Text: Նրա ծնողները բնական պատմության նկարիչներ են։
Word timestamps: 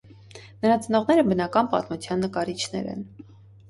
Նրա 0.63 0.77
ծնողները 0.85 1.27
բնական 1.29 1.71
պատմության 1.77 2.27
նկարիչներ 2.29 2.95
են։ 2.99 3.11